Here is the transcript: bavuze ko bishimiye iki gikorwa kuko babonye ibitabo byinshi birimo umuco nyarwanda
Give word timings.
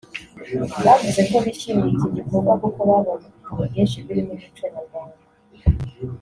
bavuze 0.85 1.21
ko 1.29 1.35
bishimiye 1.45 1.89
iki 1.93 2.07
gikorwa 2.17 2.51
kuko 2.61 2.79
babonye 2.89 3.25
ibitabo 3.29 3.61
byinshi 3.71 3.97
birimo 4.05 4.31
umuco 4.33 4.63
nyarwanda 4.73 5.19